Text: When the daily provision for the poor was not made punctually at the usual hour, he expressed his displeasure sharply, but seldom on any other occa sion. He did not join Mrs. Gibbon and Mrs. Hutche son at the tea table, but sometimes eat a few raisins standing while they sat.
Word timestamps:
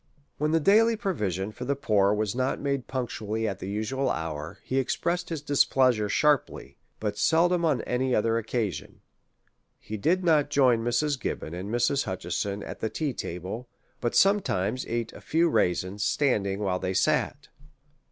When 0.39 0.49
the 0.49 0.59
daily 0.59 0.95
provision 0.95 1.51
for 1.51 1.63
the 1.63 1.75
poor 1.75 2.11
was 2.11 2.33
not 2.33 2.59
made 2.59 2.87
punctually 2.87 3.47
at 3.47 3.59
the 3.59 3.69
usual 3.69 4.09
hour, 4.09 4.57
he 4.63 4.79
expressed 4.79 5.29
his 5.29 5.43
displeasure 5.43 6.09
sharply, 6.09 6.79
but 6.99 7.19
seldom 7.19 7.63
on 7.63 7.83
any 7.83 8.15
other 8.15 8.33
occa 8.41 8.73
sion. 8.73 9.01
He 9.79 9.97
did 9.97 10.23
not 10.23 10.49
join 10.49 10.79
Mrs. 10.83 11.19
Gibbon 11.19 11.53
and 11.53 11.69
Mrs. 11.69 12.05
Hutche 12.05 12.33
son 12.35 12.63
at 12.63 12.79
the 12.79 12.89
tea 12.89 13.13
table, 13.13 13.69
but 13.99 14.15
sometimes 14.15 14.87
eat 14.87 15.13
a 15.13 15.21
few 15.21 15.47
raisins 15.49 16.03
standing 16.03 16.61
while 16.61 16.79
they 16.79 16.95
sat. 16.95 17.49